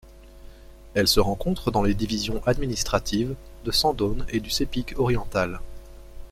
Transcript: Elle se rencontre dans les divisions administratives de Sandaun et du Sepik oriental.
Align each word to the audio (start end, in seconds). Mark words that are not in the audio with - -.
Elle 0.95 1.07
se 1.07 1.19
rencontre 1.19 1.69
dans 1.69 1.83
les 1.83 1.93
divisions 1.93 2.41
administratives 2.47 3.35
de 3.65 3.69
Sandaun 3.69 4.25
et 4.29 4.39
du 4.39 4.49
Sepik 4.49 4.95
oriental. 4.97 5.59